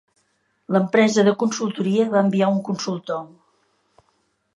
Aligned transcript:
L'empresa 0.75 1.25
de 1.27 1.33
consultoria 1.43 2.07
va 2.13 2.23
enviar 2.27 2.49
un 2.55 2.57
consultor. 2.71 3.23